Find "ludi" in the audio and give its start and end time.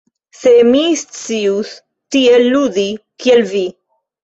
2.57-2.89